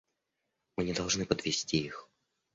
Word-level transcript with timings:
Мы 0.77 0.83
не 0.85 0.93
должны 0.93 1.27
подвести 1.27 1.77
их. 1.77 2.09